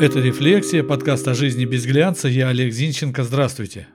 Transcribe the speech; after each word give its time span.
Это 0.00 0.18
«Рефлексия», 0.18 0.82
подкаст 0.82 1.28
о 1.28 1.34
жизни 1.34 1.66
без 1.66 1.84
глянца. 1.84 2.26
Я 2.26 2.48
Олег 2.48 2.72
Зинченко. 2.72 3.22
Здравствуйте. 3.22 3.86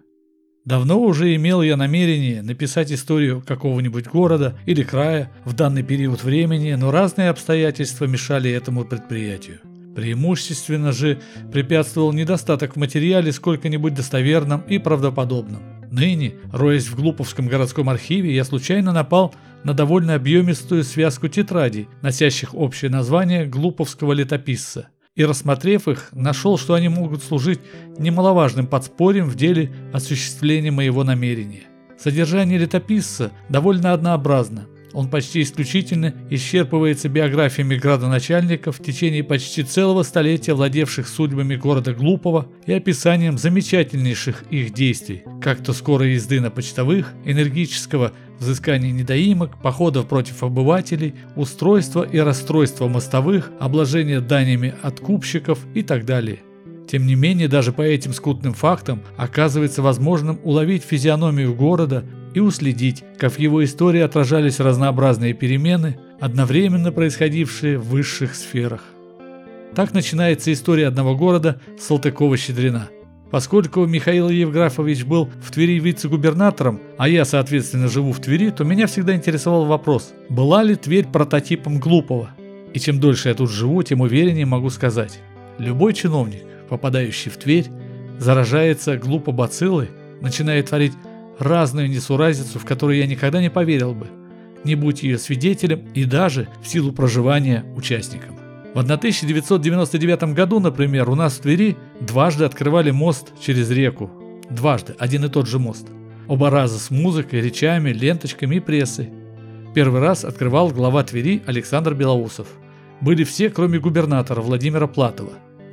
Давно 0.64 1.02
уже 1.02 1.34
имел 1.34 1.64
я 1.64 1.78
намерение 1.78 2.44
написать 2.44 2.92
историю 2.92 3.42
какого-нибудь 3.44 4.06
города 4.06 4.56
или 4.68 4.84
края 4.84 5.32
в 5.46 5.54
данный 5.54 5.82
период 5.82 6.24
времени, 6.24 6.74
но 6.74 6.92
разные 6.92 7.32
обстоятельства 7.32 8.06
мешали 8.06 8.52
этому 8.52 8.86
предприятию. 8.86 9.62
Преимущественно 9.96 10.92
же 10.92 11.20
препятствовал 11.52 12.14
недостаток 12.14 12.76
в 12.76 12.80
материале 12.80 13.32
сколько-нибудь 13.32 13.96
достоверном 13.96 14.62
и 14.62 14.78
правдоподобном. 14.78 15.64
Ныне, 15.90 16.36
роясь 16.54 16.86
в 16.86 16.96
Глуповском 16.96 17.48
городском 17.48 17.90
архиве, 17.90 18.36
я 18.36 18.44
случайно 18.44 18.92
напал 18.92 19.34
на 19.64 19.74
довольно 19.74 20.14
объемистую 20.14 20.84
связку 20.84 21.30
тетрадей, 21.30 21.88
носящих 22.04 22.54
общее 22.54 22.92
название 22.92 23.48
«Глуповского 23.48 24.14
летописца», 24.14 24.90
и, 25.16 25.24
рассмотрев 25.24 25.88
их, 25.88 26.10
нашел, 26.12 26.58
что 26.58 26.74
они 26.74 26.90
могут 26.90 27.24
служить 27.24 27.60
немаловажным 27.98 28.68
подспорьем 28.68 29.28
в 29.28 29.36
деле 29.36 29.72
осуществления 29.94 30.72
моего 30.72 31.04
намерения. 31.04 31.64
Содержание 31.98 32.58
летописца 32.58 33.32
довольно 33.50 33.94
однообразно, 33.94 34.68
он 34.96 35.10
почти 35.10 35.42
исключительно 35.42 36.14
исчерпывается 36.30 37.10
биографиями 37.10 37.76
градоначальников 37.76 38.80
в 38.80 38.82
течение 38.82 39.26
почти 39.26 39.64
целого 39.64 40.04
столетия 40.04 40.54
владевших 40.54 41.10
судьбами 41.10 41.58
города 41.58 41.94
Глупого 41.94 42.48
и 42.66 42.72
описанием 42.72 43.38
замечательнейших 43.38 44.44
их 44.52 44.74
действий, 44.74 45.24
как 45.42 45.62
то 45.62 45.74
скорой 45.74 46.14
езды 46.14 46.40
на 46.40 46.50
почтовых, 46.50 47.12
энергического 47.26 48.14
взыскания 48.40 48.92
недоимок, 48.92 49.62
походов 49.62 50.08
против 50.08 50.44
обывателей, 50.44 51.16
устройства 51.36 52.04
и 52.04 52.18
расстройства 52.20 52.88
мостовых, 52.88 53.52
обложения 53.60 54.22
даниями 54.22 54.74
откупщиков 54.82 55.60
и 55.74 55.82
так 55.82 56.06
далее. 56.06 56.40
Тем 56.88 57.08
не 57.08 57.16
менее, 57.16 57.48
даже 57.48 57.74
по 57.74 57.82
этим 57.82 58.14
скутным 58.14 58.54
фактам 58.54 59.02
оказывается 59.18 59.82
возможным 59.82 60.40
уловить 60.44 60.84
физиономию 60.84 61.56
города, 61.56 62.06
и 62.36 62.40
уследить, 62.42 63.04
как 63.18 63.32
в 63.32 63.40
его 63.40 63.64
истории 63.64 64.02
отражались 64.02 64.60
разнообразные 64.60 65.34
перемены, 65.34 65.98
одновременно 66.20 66.92
происходившие 66.92 67.80
в 67.80 67.88
высших 67.88 68.36
сферах. 68.36 68.84
Так 69.74 69.94
начинается 69.94 70.52
история 70.52 70.88
одного 70.88 71.16
города 71.16 71.62
Салтыкова-Щедрина. 71.80 72.90
Поскольку 73.32 73.86
Михаил 73.86 74.30
Евграфович 74.30 75.04
был 75.04 75.30
в 75.42 75.52
Твери 75.52 75.80
вице-губернатором, 75.80 76.80
а 76.98 77.10
я, 77.10 77.26
соответственно, 77.26 77.88
живу 77.88 78.12
в 78.12 78.20
Твери, 78.20 78.52
то 78.52 78.64
меня 78.64 78.88
всегда 78.88 79.16
интересовал 79.16 79.66
вопрос, 79.66 80.14
была 80.30 80.64
ли 80.64 80.76
Тверь 80.76 81.08
прототипом 81.08 81.80
глупого? 81.80 82.30
И 82.74 82.80
чем 82.80 83.00
дольше 83.00 83.30
я 83.30 83.36
тут 83.36 83.50
живу, 83.50 83.82
тем 83.84 84.02
увереннее 84.02 84.46
могу 84.46 84.70
сказать. 84.70 85.20
Любой 85.58 85.94
чиновник, 85.94 86.44
попадающий 86.70 87.32
в 87.32 87.38
Тверь, 87.38 87.68
заражается 88.20 88.98
глупо 88.98 89.32
бациллой, 89.32 89.90
начинает 90.22 90.68
творить 90.68 90.94
разную 91.40 91.90
несуразицу, 91.90 92.60
в 92.60 92.66
которую 92.66 92.98
я 92.98 93.08
никогда 93.08 93.42
не 93.42 93.50
поверил 93.50 93.94
бы, 93.94 94.08
не 94.64 94.76
будь 94.76 95.04
ее 95.04 95.18
свидетелем 95.18 95.86
и 95.94 96.06
даже 96.06 96.48
в 96.62 96.68
силу 96.68 96.92
проживания 96.92 97.66
участником. 97.76 98.35
В 98.76 98.80
1999 98.80 100.34
году, 100.34 100.60
например, 100.60 101.10
у 101.10 101.16
нас 101.16 101.36
в 101.38 101.40
Твери 101.40 101.78
дважды 102.02 102.44
открывали 102.44 102.92
мост 102.92 103.32
через 103.40 103.72
реку. 103.72 104.12
Дважды, 104.50 104.96
один 105.00 105.24
и 105.24 105.30
тот 105.30 105.48
же 105.48 105.60
мост. 105.60 105.88
Оба 106.28 106.50
раза 106.50 106.78
с 106.78 106.92
музыкой, 106.92 107.40
речами, 107.40 107.92
ленточками 107.92 108.58
и 108.58 108.60
прессой. 108.60 109.12
Первый 109.74 110.02
раз 110.02 110.26
открывал 110.26 110.72
глава 110.72 111.06
Твери 111.06 111.42
Александр 111.46 111.94
Белоусов. 111.94 112.48
Были 113.00 113.24
все, 113.24 113.50
кроме 113.50 113.80
губернатора 113.80 114.42
Владимира 114.42 114.88
Платова. 114.88 115.32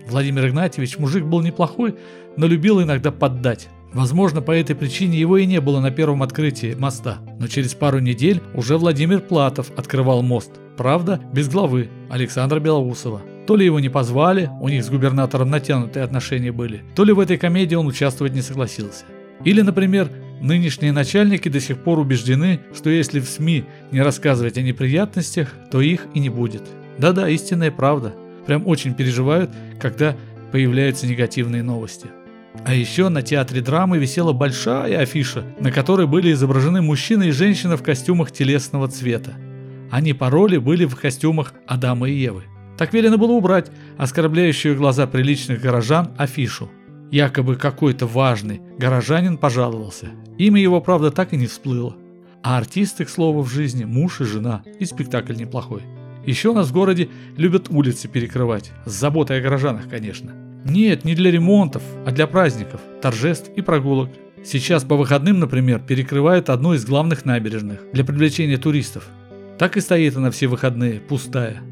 Владимир 0.09 0.47
Игнатьевич 0.47 0.97
мужик 0.99 1.25
был 1.25 1.43
неплохой, 1.43 1.97
но 2.37 2.47
любил 2.47 2.81
иногда 2.81 3.11
поддать. 3.11 3.69
Возможно, 3.93 4.41
по 4.41 4.53
этой 4.53 4.75
причине 4.75 5.19
его 5.19 5.37
и 5.37 5.45
не 5.45 5.61
было 5.61 5.81
на 5.81 5.91
первом 5.91 6.23
открытии 6.23 6.75
моста, 6.75 7.19
но 7.39 7.47
через 7.47 7.75
пару 7.75 7.99
недель 7.99 8.41
уже 8.55 8.79
Владимир 8.79 9.21
Платов 9.21 9.71
открывал 9.77 10.23
мост. 10.23 10.53
Правда, 10.79 11.21
без 11.33 11.49
главы 11.49 11.91
Александра 12.09 12.59
Белоусова. 12.59 13.21
То 13.47 13.57
ли 13.57 13.67
его 13.67 13.81
не 13.81 13.91
позвали, 13.91 14.51
у 14.61 14.69
них 14.69 14.85
с 14.85 14.89
губернатором 14.89 15.51
натянутые 15.51 16.05
отношения 16.05 16.53
были, 16.53 16.83
то 16.95 17.05
ли 17.05 17.13
в 17.13 17.21
этой 17.21 17.37
комедии 17.37 17.75
он 17.75 17.87
участвовать 17.87 18.35
не 18.35 18.41
согласился. 18.41 19.05
Или, 19.45 19.61
например, 19.61 20.09
нынешние 20.41 20.93
начальники 20.93 21.49
до 21.49 21.61
сих 21.61 21.83
пор 21.83 21.99
убеждены, 21.99 22.61
что 22.75 22.89
если 22.89 23.21
в 23.21 23.29
СМИ 23.29 23.65
не 23.91 24.01
рассказывать 24.01 24.57
о 24.57 24.63
неприятностях, 24.63 25.53
то 25.71 25.81
их 25.81 26.07
и 26.15 26.21
не 26.21 26.31
будет. 26.31 26.63
Да-да, 26.99 27.29
истинная 27.29 27.71
правда. 27.71 28.15
Прям 28.47 28.67
очень 28.67 28.95
переживают, 28.95 29.51
когда 29.81 30.17
появляются 30.51 31.07
негативные 31.07 31.63
новости. 31.63 32.09
А 32.65 32.75
еще 32.75 33.09
на 33.09 33.23
театре 33.23 33.61
драмы 33.61 33.99
висела 33.99 34.33
большая 34.33 34.99
афиша, 35.01 35.45
на 35.59 35.73
которой 35.73 36.07
были 36.07 36.33
изображены 36.33 36.83
мужчина 36.83 37.25
и 37.25 37.31
женщина 37.31 37.77
в 37.77 37.83
костюмах 37.83 38.31
телесного 38.31 38.89
цвета. 38.89 39.35
Они 39.91 40.13
по 40.13 40.31
роли 40.31 40.59
были 40.59 40.85
в 40.85 40.97
костюмах 40.97 41.55
Адама 41.67 42.09
и 42.09 42.15
Евы. 42.15 42.45
Так 42.79 42.93
велено 42.95 43.19
было 43.19 43.33
убрать 43.33 43.71
оскорбляющую 43.99 44.77
глаза 44.77 45.07
приличных 45.07 45.61
горожан 45.61 46.13
афишу. 46.17 46.71
Якобы 47.11 47.57
какой-то 47.57 48.07
важный 48.07 48.63
горожанин 48.79 49.37
пожаловался. 49.37 50.09
Имя 50.39 50.61
его, 50.61 50.81
правда, 50.81 51.11
так 51.11 51.33
и 51.33 51.37
не 51.37 51.47
всплыло. 51.47 51.97
А 52.43 52.59
артисты, 52.59 53.05
к 53.05 53.11
слову, 53.11 53.43
в 53.43 53.51
жизни 53.51 53.85
муж 53.85 54.21
и 54.21 54.25
жена, 54.25 54.63
и 54.79 54.85
спектакль 54.85 55.35
неплохой. 55.35 55.83
Еще 56.25 56.51
у 56.51 56.55
нас 56.55 56.69
в 56.69 56.73
городе 56.73 57.09
любят 57.37 57.69
улицы 57.69 58.09
перекрывать, 58.09 58.73
с 58.87 58.93
заботой 58.93 59.39
о 59.39 59.43
горожанах, 59.43 59.89
конечно. 59.89 60.33
Нет, 60.65 61.05
не 61.05 61.15
для 61.15 61.31
ремонтов, 61.31 61.83
а 62.07 62.13
для 62.13 62.27
праздников, 62.27 62.81
торжеств 63.01 63.51
и 63.57 63.63
прогулок. 63.63 64.11
Сейчас 64.45 64.85
по 64.85 64.97
выходным, 64.97 65.41
например, 65.41 65.81
перекрывают 65.81 66.51
одну 66.51 66.75
из 66.75 66.85
главных 66.85 67.25
набережных 67.25 67.81
для 67.93 68.05
привлечения 68.05 68.57
туристов. 68.57 69.09
Так 69.59 69.77
и 69.77 69.81
стоит 69.81 70.17
она 70.17 70.31
все 70.31 70.47
выходные, 70.49 71.01
пустая. 71.01 71.63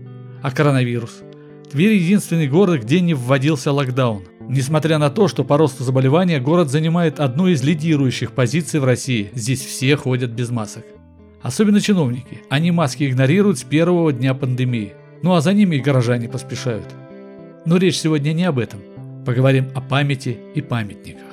А 0.42 0.50
коронавирус? 0.50 1.22
Тверь 1.70 1.94
единственный 1.94 2.48
город, 2.48 2.82
где 2.82 3.00
не 3.00 3.14
вводился 3.14 3.72
локдаун. 3.72 4.24
Несмотря 4.48 4.98
на 4.98 5.10
то, 5.10 5.28
что 5.28 5.44
по 5.44 5.56
росту 5.56 5.84
заболевания 5.84 6.40
город 6.40 6.70
занимает 6.70 7.20
одну 7.20 7.46
из 7.46 7.62
лидирующих 7.62 8.32
позиций 8.32 8.80
в 8.80 8.84
России, 8.84 9.30
здесь 9.34 9.64
все 9.64 9.96
ходят 9.96 10.30
без 10.30 10.50
масок. 10.50 10.84
Особенно 11.42 11.80
чиновники. 11.80 12.42
Они 12.50 12.70
маски 12.70 13.08
игнорируют 13.08 13.58
с 13.60 13.62
первого 13.62 14.12
дня 14.12 14.34
пандемии. 14.34 14.94
Ну 15.22 15.34
а 15.34 15.40
за 15.40 15.52
ними 15.52 15.76
и 15.76 15.80
горожане 15.80 16.28
поспешают. 16.28 16.86
Но 17.66 17.76
речь 17.76 17.98
сегодня 17.98 18.32
не 18.32 18.44
об 18.44 18.58
этом. 18.58 18.80
Поговорим 19.26 19.68
о 19.74 19.80
памяти 19.80 20.38
и 20.54 20.62
памятниках. 20.62 21.26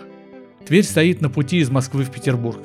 Тверь 0.66 0.84
стоит 0.84 1.22
на 1.22 1.30
пути 1.30 1.60
из 1.60 1.70
Москвы 1.70 2.04
в 2.04 2.12
Петербург. 2.12 2.60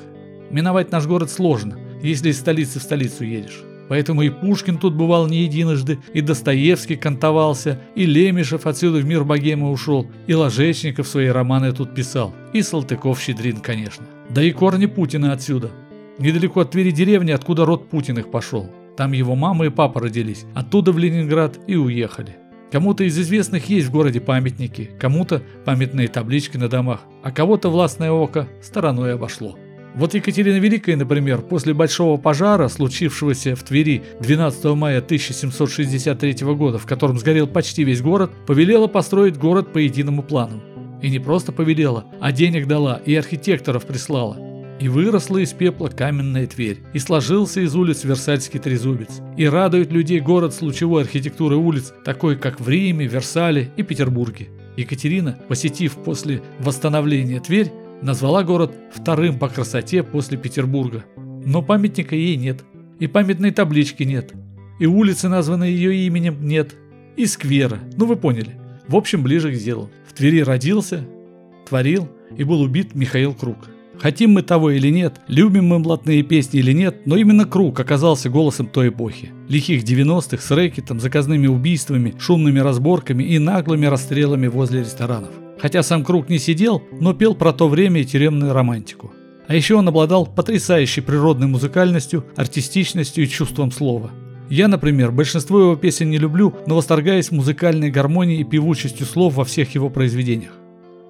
Миновать 0.51 0.91
наш 0.91 1.07
город 1.07 1.31
сложно, 1.31 1.79
если 2.01 2.29
из 2.29 2.39
столицы 2.39 2.79
в 2.79 2.83
столицу 2.83 3.23
едешь. 3.23 3.63
Поэтому 3.87 4.21
и 4.21 4.29
Пушкин 4.29 4.77
тут 4.77 4.95
бывал 4.95 5.27
не 5.27 5.43
единожды, 5.43 5.99
и 6.13 6.21
Достоевский 6.21 6.95
кантовался, 6.95 7.79
и 7.95 8.05
Лемешев 8.05 8.65
отсюда 8.65 8.99
в 8.99 9.05
мир 9.05 9.23
богемы 9.23 9.71
ушел, 9.71 10.07
и 10.27 10.33
Ложечников 10.33 11.07
свои 11.07 11.27
романы 11.27 11.71
тут 11.71 11.95
писал, 11.95 12.33
и 12.53 12.61
Салтыков-Щедрин, 12.61 13.57
конечно. 13.57 14.05
Да 14.29 14.41
и 14.43 14.51
корни 14.51 14.85
Путина 14.85 15.31
отсюда. 15.31 15.71
Недалеко 16.17 16.61
от 16.61 16.71
Твери 16.71 16.91
деревни, 16.91 17.31
откуда 17.31 17.65
род 17.65 17.89
Путиных 17.89 18.29
пошел. 18.29 18.69
Там 18.97 19.11
его 19.11 19.35
мама 19.35 19.65
и 19.65 19.69
папа 19.69 20.01
родились, 20.01 20.45
оттуда 20.53 20.91
в 20.91 20.97
Ленинград 20.97 21.59
и 21.67 21.75
уехали. 21.75 22.37
Кому-то 22.73 23.03
из 23.03 23.19
известных 23.19 23.69
есть 23.69 23.85
в 23.85 23.91
городе 23.91 24.19
памятники, 24.19 24.89
кому-то 24.99 25.43
памятные 25.63 26.07
таблички 26.07 26.57
на 26.57 26.67
домах, 26.67 27.01
а 27.21 27.31
кого-то 27.31 27.69
властное 27.69 28.09
око 28.09 28.47
стороной 28.63 29.13
обошло. 29.13 29.59
Вот 29.93 30.15
Екатерина 30.15 30.57
Великая, 30.57 30.95
например, 30.95 31.43
после 31.43 31.75
большого 31.75 32.19
пожара, 32.19 32.67
случившегося 32.69 33.55
в 33.55 33.61
Твери 33.61 34.01
12 34.21 34.65
мая 34.73 34.97
1763 34.97 36.33
года, 36.55 36.79
в 36.79 36.87
котором 36.87 37.19
сгорел 37.19 37.45
почти 37.45 37.83
весь 37.83 38.01
город, 38.01 38.31
повелела 38.47 38.87
построить 38.87 39.37
город 39.37 39.71
по 39.71 39.77
единому 39.77 40.23
плану. 40.23 40.63
И 41.03 41.11
не 41.11 41.19
просто 41.19 41.51
повелела, 41.51 42.05
а 42.19 42.31
денег 42.31 42.65
дала 42.65 42.99
и 43.05 43.13
архитекторов 43.13 43.85
прислала. 43.85 44.52
И 44.83 44.89
выросла 44.89 45.37
из 45.37 45.53
пепла 45.53 45.87
каменная 45.87 46.45
Тверь, 46.45 46.79
и 46.91 46.99
сложился 46.99 47.61
из 47.61 47.73
улиц 47.73 48.03
Версальский 48.03 48.59
трезубец. 48.59 49.21
И 49.37 49.45
радует 49.45 49.93
людей 49.93 50.19
город 50.19 50.53
с 50.53 50.61
лучевой 50.61 51.03
архитектурой 51.03 51.57
улиц, 51.57 51.93
такой 52.03 52.35
как 52.35 52.59
в 52.59 52.67
Риме, 52.67 53.07
Версале 53.07 53.71
и 53.77 53.83
Петербурге. 53.83 54.49
Екатерина, 54.75 55.39
посетив 55.47 55.93
после 55.93 56.41
восстановления 56.59 57.39
Тверь, 57.39 57.71
назвала 58.01 58.43
город 58.43 58.75
вторым 58.93 59.39
по 59.39 59.47
красоте 59.47 60.03
после 60.03 60.37
Петербурга. 60.37 61.05
Но 61.15 61.61
памятника 61.61 62.17
ей 62.17 62.35
нет, 62.35 62.65
и 62.99 63.07
памятной 63.07 63.51
таблички 63.51 64.03
нет, 64.03 64.33
и 64.81 64.85
улицы, 64.85 65.29
названные 65.29 65.73
ее 65.73 65.95
именем, 66.07 66.45
нет, 66.45 66.75
и 67.15 67.25
сквера, 67.25 67.79
ну 67.95 68.05
вы 68.05 68.17
поняли. 68.17 68.59
В 68.89 68.97
общем, 68.97 69.23
ближе 69.23 69.53
к 69.53 69.57
делу. 69.57 69.89
В 70.05 70.11
Твери 70.11 70.41
родился, 70.41 71.05
творил 71.69 72.09
и 72.35 72.43
был 72.43 72.59
убит 72.59 72.95
Михаил 72.95 73.33
Круг. 73.33 73.69
Хотим 73.99 74.31
мы 74.31 74.41
того 74.41 74.71
или 74.71 74.89
нет, 74.89 75.21
любим 75.27 75.67
мы 75.67 75.79
блатные 75.79 76.23
песни 76.23 76.59
или 76.59 76.73
нет, 76.73 77.05
но 77.05 77.15
именно 77.15 77.45
Круг 77.45 77.79
оказался 77.79 78.29
голосом 78.29 78.67
той 78.67 78.89
эпохи. 78.89 79.31
Лихих 79.47 79.83
90-х 79.83 80.41
с 80.41 80.51
рэкетом, 80.51 80.99
заказными 80.99 81.47
убийствами, 81.47 82.15
шумными 82.19 82.59
разборками 82.59 83.23
и 83.23 83.39
наглыми 83.39 83.85
расстрелами 83.85 84.47
возле 84.47 84.81
ресторанов. 84.81 85.31
Хотя 85.59 85.83
сам 85.83 86.03
Круг 86.03 86.29
не 86.29 86.39
сидел, 86.39 86.83
но 86.99 87.13
пел 87.13 87.35
про 87.35 87.53
то 87.53 87.69
время 87.69 88.01
и 88.01 88.05
тюремную 88.05 88.53
романтику. 88.53 89.13
А 89.47 89.55
еще 89.55 89.75
он 89.75 89.87
обладал 89.87 90.25
потрясающей 90.25 91.01
природной 91.01 91.47
музыкальностью, 91.47 92.25
артистичностью 92.35 93.23
и 93.23 93.27
чувством 93.27 93.71
слова. 93.71 94.11
Я, 94.49 94.67
например, 94.67 95.11
большинство 95.11 95.59
его 95.59 95.75
песен 95.75 96.09
не 96.09 96.17
люблю, 96.17 96.53
но 96.67 96.75
восторгаюсь 96.75 97.31
музыкальной 97.31 97.91
гармонией 97.91 98.41
и 98.41 98.45
певучестью 98.45 99.05
слов 99.05 99.35
во 99.35 99.45
всех 99.45 99.73
его 99.75 99.89
произведениях. 99.89 100.53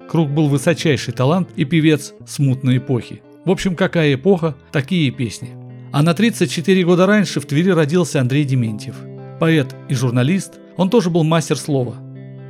Круг 0.08 0.30
был 0.30 0.48
высочайший 0.48 1.12
талант 1.12 1.48
и 1.56 1.64
певец 1.64 2.14
смутной 2.26 2.78
эпохи. 2.78 3.22
В 3.44 3.50
общем, 3.50 3.74
какая 3.74 4.14
эпоха, 4.14 4.54
такие 4.72 5.10
песни. 5.10 5.50
А 5.92 6.02
на 6.02 6.14
34 6.14 6.84
года 6.84 7.06
раньше 7.06 7.40
в 7.40 7.46
Твери 7.46 7.70
родился 7.70 8.20
Андрей 8.20 8.44
Дементьев. 8.44 8.96
Поэт 9.38 9.74
и 9.88 9.94
журналист, 9.94 10.54
он 10.76 10.90
тоже 10.90 11.10
был 11.10 11.24
мастер 11.24 11.56
слова. 11.56 11.96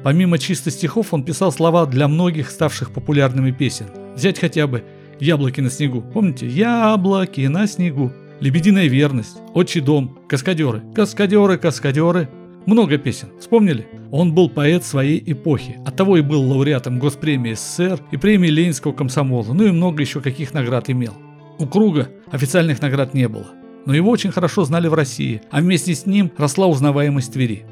Помимо 0.02 0.38
чисто 0.38 0.70
стихов, 0.70 1.14
он 1.14 1.24
писал 1.24 1.50
слова 1.52 1.86
для 1.86 2.08
многих 2.08 2.50
ставших 2.50 2.92
популярными 2.92 3.50
песен. 3.50 3.86
Взять 4.14 4.38
хотя 4.38 4.66
бы 4.66 4.84
«Яблоки 5.18 5.60
на 5.60 5.70
снегу». 5.70 6.02
Помните? 6.02 6.46
«Яблоки 6.46 7.40
на 7.46 7.66
снегу». 7.66 8.12
«Лебединая 8.40 8.86
верность», 8.86 9.36
«Отчий 9.54 9.80
дом», 9.80 10.18
«Каскадеры», 10.28 10.82
«Каскадеры, 10.94 11.56
каскадеры». 11.56 12.28
Много 12.66 12.96
песен. 12.96 13.28
Вспомнили? 13.38 13.86
Он 14.10 14.34
был 14.34 14.48
поэт 14.48 14.84
своей 14.84 15.22
эпохи. 15.26 15.78
Оттого 15.94 16.16
и 16.16 16.22
был 16.22 16.42
лауреатом 16.42 16.98
Госпремии 16.98 17.54
СССР 17.54 18.00
и 18.10 18.16
премии 18.16 18.48
Ленинского 18.48 18.92
комсомола. 18.92 19.52
Ну 19.52 19.64
и 19.64 19.70
много 19.70 20.02
еще 20.02 20.20
каких 20.20 20.52
наград 20.52 20.90
имел. 20.90 21.14
У 21.60 21.66
Круга 21.66 22.08
официальных 22.32 22.82
наград 22.82 23.14
не 23.14 23.28
было. 23.28 23.46
Но 23.86 23.94
его 23.94 24.10
очень 24.10 24.32
хорошо 24.32 24.64
знали 24.64 24.88
в 24.88 24.94
России, 24.94 25.42
а 25.52 25.60
вместе 25.60 25.94
с 25.94 26.04
ним 26.04 26.32
росла 26.36 26.66
узнаваемость 26.66 27.32
Твери. 27.32 27.64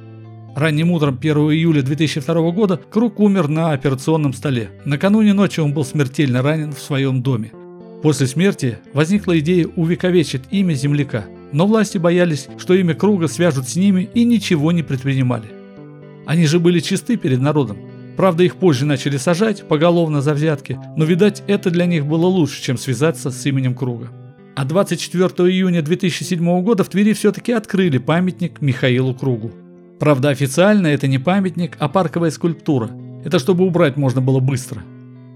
Ранним 0.55 0.93
утром 0.93 1.19
1 1.21 1.37
июля 1.37 1.83
2002 1.83 2.53
года 2.53 2.81
Круг 2.93 3.19
умер 3.19 3.49
на 3.49 3.73
операционном 3.73 4.35
столе. 4.35 4.71
Накануне 4.85 5.33
ночи 5.33 5.59
он 5.59 5.75
был 5.75 5.85
смертельно 5.85 6.43
ранен 6.43 6.71
в 6.71 6.79
своем 6.79 7.25
доме. 7.25 7.51
После 8.05 8.29
смерти 8.29 8.79
возникла 8.93 9.37
идея 9.41 9.67
увековечить 9.75 10.43
имя 10.53 10.75
земляка, 10.75 11.25
но 11.51 11.67
власти 11.67 11.99
боялись, 11.99 12.47
что 12.57 12.75
имя 12.75 12.95
Круга 12.95 13.27
свяжут 13.27 13.69
с 13.69 13.75
ними 13.75 14.09
и 14.15 14.25
ничего 14.25 14.71
не 14.71 14.85
предпринимали. 14.85 15.51
Они 16.25 16.47
же 16.47 16.61
были 16.61 16.79
чисты 16.79 17.17
перед 17.17 17.41
народом. 17.41 17.79
Правда, 18.17 18.45
их 18.45 18.57
позже 18.57 18.85
начали 18.85 19.17
сажать 19.17 19.67
поголовно 19.67 20.21
за 20.21 20.35
взятки, 20.35 20.79
но, 20.97 21.05
видать, 21.05 21.43
это 21.47 21.71
для 21.71 21.87
них 21.87 22.07
было 22.07 22.27
лучше, 22.27 22.63
чем 22.63 22.77
связаться 22.77 23.31
с 23.31 23.47
именем 23.47 23.75
Круга. 23.75 24.09
А 24.55 24.65
24 24.65 25.29
июня 25.51 25.83
2007 25.83 26.63
года 26.63 26.85
в 26.85 26.89
Твери 26.89 27.15
все-таки 27.15 27.53
открыли 27.53 27.99
памятник 27.99 28.61
Михаилу 28.61 29.15
Кругу. 29.15 29.51
Правда, 29.99 30.29
официально 30.29 30.89
это 30.89 31.07
не 31.07 31.19
памятник, 31.19 31.77
а 31.79 31.89
парковая 31.89 32.31
скульптура. 32.31 32.91
Это 33.25 33.39
чтобы 33.39 33.65
убрать 33.65 33.97
можно 33.97 34.21
было 34.21 34.41
быстро. 34.41 34.83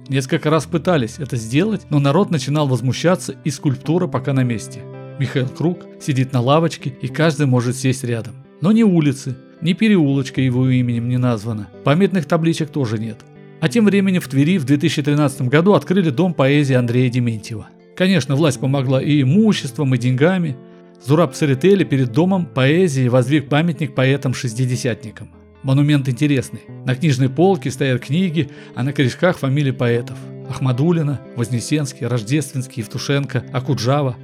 Несколько 0.09 0.51
раз 0.51 0.67
пытались 0.67 1.19
это 1.19 1.37
сделать, 1.37 1.87
но 1.89 1.99
народ 1.99 2.31
начинал 2.31 2.69
возмущаться, 2.69 3.35
и 3.45 3.51
скульптура 3.51 4.07
пока 4.07 4.33
на 4.33 4.43
месте. 4.43 4.83
Михаил 5.19 5.49
Круг 5.49 5.79
сидит 6.01 6.33
на 6.33 6.41
лавочке, 6.41 6.95
и 7.01 7.09
каждый 7.09 7.47
может 7.47 7.77
сесть 7.77 8.05
рядом. 8.05 8.35
Но 8.61 8.71
ни 8.71 8.83
улицы, 8.83 9.37
ни 9.67 9.73
переулочка 9.73 10.41
его 10.41 10.69
именем 10.69 11.09
не 11.09 11.19
названо. 11.19 11.69
Памятных 11.83 12.27
табличек 12.27 12.71
тоже 12.71 12.99
нет. 12.99 13.19
А 13.61 13.69
тем 13.69 13.85
временем 13.85 14.21
в 14.21 14.29
Твери 14.29 14.59
в 14.59 14.65
2013 14.65 15.43
году 15.49 15.75
открыли 15.75 16.11
дом 16.11 16.35
поэзии 16.35 16.75
Андрея 16.75 17.11
Дементьева. 17.11 17.69
Конечно, 17.97 18.37
власть 18.37 18.61
помогла 18.61 19.03
и 19.03 19.23
имуществом, 19.23 19.93
и 19.95 19.99
деньгами. 19.99 20.57
Зураб 21.05 21.35
Церетели 21.35 21.83
перед 21.83 22.13
домом 22.13 22.47
поэзии 22.47 23.09
воздвиг 23.09 23.49
памятник 23.49 23.97
поэтам-шестидесятникам. 23.97 25.31
Монумент 25.65 26.09
интересный. 26.09 26.61
На 26.85 26.95
книжной 26.95 27.29
полке 27.29 27.73
стоят 27.73 28.03
книги, 28.03 28.49
а 28.77 28.85
на 28.85 28.93
корешках 28.93 29.37
фамилии 29.37 29.73
поэтов. 29.73 30.17
Ахмадулина, 30.49 31.21
Вознесенский, 31.35 32.07
Рождественский, 32.07 32.83
Евтушенко, 32.83 33.45
Акуджава. 33.53 34.17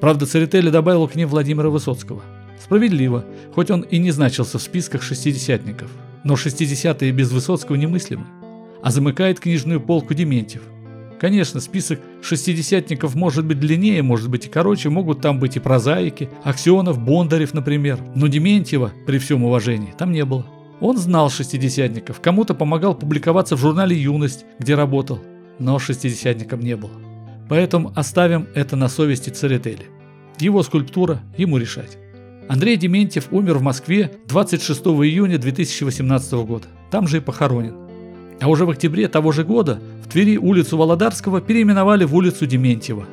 Правда, 0.00 0.24
Церетели 0.24 0.70
добавил 0.70 1.06
к 1.06 1.16
ним 1.16 1.28
Владимира 1.28 1.68
Высоцкого. 1.68 2.22
Справедливо, 2.62 3.24
хоть 3.54 3.70
он 3.70 3.82
и 3.82 3.98
не 3.98 4.10
значился 4.10 4.58
в 4.58 4.62
списках 4.62 5.02
шестидесятников. 5.02 5.90
Но 6.24 6.36
шестидесятые 6.36 7.12
без 7.12 7.30
Высоцкого 7.30 7.76
немыслимы. 7.76 8.26
А 8.82 8.90
замыкает 8.90 9.40
книжную 9.40 9.80
полку 9.80 10.14
Дементьев. 10.14 10.62
Конечно, 11.20 11.60
список 11.60 12.00
шестидесятников 12.22 13.14
может 13.14 13.46
быть 13.46 13.58
длиннее, 13.58 14.02
может 14.02 14.28
быть 14.28 14.46
и 14.46 14.50
короче, 14.50 14.90
могут 14.90 15.22
там 15.22 15.38
быть 15.38 15.56
и 15.56 15.60
прозаики, 15.60 16.28
Аксенов, 16.44 16.98
Бондарев, 16.98 17.54
например. 17.54 17.98
Но 18.14 18.26
Дементьева, 18.26 18.92
при 19.06 19.18
всем 19.18 19.44
уважении, 19.44 19.94
там 19.96 20.12
не 20.12 20.24
было. 20.24 20.46
Он 20.80 20.98
знал 20.98 21.30
шестидесятников, 21.30 22.20
кому-то 22.20 22.54
помогал 22.54 22.94
публиковаться 22.94 23.56
в 23.56 23.60
журнале 23.60 23.96
«Юность», 23.96 24.44
где 24.58 24.74
работал, 24.74 25.20
но 25.58 25.78
шестидесятником 25.78 26.60
не 26.60 26.76
был. 26.76 26.90
Поэтому 27.48 27.92
оставим 27.96 28.46
это 28.54 28.76
на 28.76 28.88
совести 28.88 29.30
Церетели. 29.30 29.86
Его 30.38 30.62
скульптура, 30.62 31.22
ему 31.38 31.56
решать. 31.56 31.96
Андрей 32.48 32.76
Дементьев 32.76 33.26
умер 33.32 33.58
в 33.58 33.62
Москве 33.62 34.12
26 34.28 34.80
июня 34.80 35.36
2018 35.38 36.32
года. 36.46 36.68
Там 36.92 37.08
же 37.08 37.16
и 37.16 37.20
похоронен. 37.20 37.74
А 38.40 38.48
уже 38.48 38.64
в 38.64 38.70
октябре 38.70 39.08
того 39.08 39.32
же 39.32 39.42
года 39.42 39.80
в 40.04 40.08
Твери 40.08 40.36
улицу 40.36 40.76
Володарского 40.76 41.40
переименовали 41.40 42.04
в 42.04 42.14
улицу 42.14 42.46
Дементьева. 42.46 43.06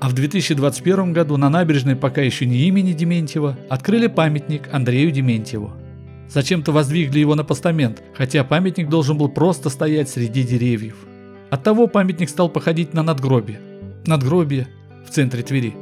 А 0.00 0.08
в 0.08 0.14
2021 0.14 1.12
году 1.12 1.36
на 1.36 1.48
набережной 1.48 1.94
пока 1.94 2.22
еще 2.22 2.44
не 2.44 2.66
имени 2.66 2.92
Дементьева 2.92 3.56
открыли 3.68 4.08
памятник 4.08 4.68
Андрею 4.72 5.12
Дементьеву. 5.12 5.70
Зачем-то 6.28 6.72
воздвигли 6.72 7.20
его 7.20 7.36
на 7.36 7.44
постамент, 7.44 8.02
хотя 8.14 8.42
памятник 8.42 8.88
должен 8.88 9.16
был 9.16 9.28
просто 9.28 9.68
стоять 9.68 10.08
среди 10.08 10.42
деревьев. 10.42 10.96
Оттого 11.50 11.86
памятник 11.86 12.30
стал 12.30 12.48
походить 12.48 12.94
на 12.94 13.04
надгробие. 13.04 13.60
Надгробие 14.06 14.66
в 15.06 15.10
центре 15.10 15.42
Твери. 15.44 15.76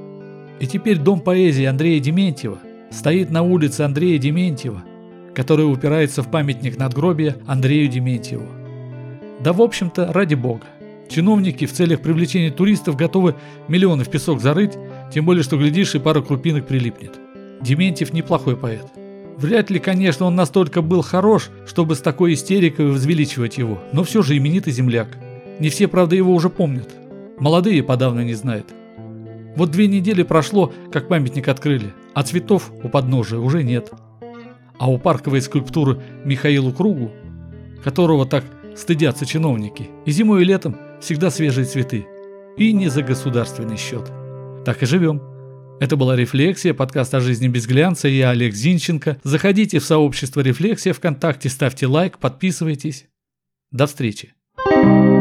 И 0.59 0.67
теперь 0.67 0.99
дом 0.99 1.21
поэзии 1.21 1.65
Андрея 1.65 1.99
Дементьева 2.01 2.59
стоит 2.91 3.31
на 3.31 3.43
улице 3.43 3.83
Андрея 3.83 4.19
Дементьева, 4.19 4.83
который 5.35 5.63
упирается 5.63 6.23
в 6.23 6.31
памятник 6.31 6.77
надгробия 6.77 7.37
Андрею 7.47 7.89
Дементьеву. 7.89 8.47
Да 9.41 9.53
в 9.53 9.63
общем-то 9.63 10.13
ради 10.13 10.35
бога. 10.35 10.67
Чиновники 11.09 11.67
в 11.67 11.73
целях 11.73 12.03
привлечения 12.03 12.51
туристов 12.51 12.97
готовы 12.97 13.35
миллионы 13.69 14.05
в 14.05 14.11
песок 14.11 14.41
зарыть, 14.41 14.77
тем 15.13 15.25
более 15.25 15.43
что 15.43 15.57
глядишь 15.57 15.95
и 15.95 15.99
пара 15.99 16.21
крупинок 16.21 16.67
прилипнет. 16.67 17.19
Дементьев 17.61 18.13
неплохой 18.13 18.57
поэт. 18.57 18.87
Вряд 19.37 19.71
ли, 19.71 19.79
конечно, 19.79 20.27
он 20.27 20.37
настолько 20.37 20.83
был 20.83 21.03
хорош, 21.03 21.51
чтобы 21.67 21.95
с 21.95 22.01
такой 22.01 22.35
истерикой 22.35 22.91
возвеличивать 22.91 23.59
его, 23.59 23.81
но 23.93 24.05
все 24.05 24.23
же 24.23 24.37
именитый 24.37 24.73
земляк. 24.73 25.17
Не 25.59 25.71
все, 25.71 25.89
правда, 25.89 26.15
его 26.15 26.35
уже 26.35 26.51
помнят. 26.51 26.89
Молодые 27.39 27.83
подавно 27.83 28.21
не 28.21 28.35
знают. 28.35 28.67
Вот 29.57 29.71
две 29.71 29.89
недели 29.89 30.23
прошло, 30.23 30.73
как 30.93 31.09
памятник 31.09 31.49
открыли, 31.49 31.93
а 32.15 32.23
цветов 32.23 32.73
у 32.83 32.89
подножия 32.89 33.39
уже 33.39 33.63
нет. 33.63 33.91
А 34.79 34.91
у 34.91 34.99
парковой 34.99 35.43
скульптуры 35.43 36.01
Михаилу 36.25 36.73
Кругу, 36.73 37.11
которого 37.85 38.27
так 38.27 38.45
стыдятся 38.77 39.27
чиновники, 39.27 39.91
и 40.07 40.11
зимой 40.11 40.43
и 40.43 40.45
летом 40.45 40.77
всегда 41.01 41.31
свежие 41.31 41.67
цветы. 41.67 42.07
И 42.57 42.73
не 42.73 42.89
за 42.89 43.03
государственный 43.03 43.77
счет. 43.77 44.11
Так 44.65 44.83
и 44.83 44.87
живем. 44.87 45.23
Это 45.81 45.97
была 45.97 46.15
«Рефлексия», 46.15 46.75
подкаст 46.75 47.15
о 47.15 47.21
жизни 47.21 47.49
без 47.49 47.67
глянца. 47.67 48.07
Я 48.07 48.31
Олег 48.31 48.55
Зинченко. 48.55 49.19
Заходите 49.23 49.79
в 49.79 49.85
сообщество 49.85 50.41
«Рефлексия» 50.41 50.93
ВКонтакте, 50.93 51.49
ставьте 51.49 51.87
лайк, 51.87 52.19
подписывайтесь. 52.19 53.07
До 53.73 53.87
встречи. 53.87 54.35
thank 54.67 55.15
you 55.15 55.20